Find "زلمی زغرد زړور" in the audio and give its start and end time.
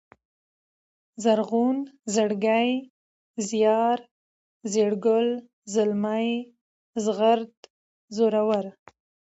5.73-8.65